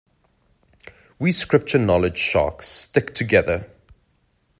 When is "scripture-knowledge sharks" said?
1.31-2.65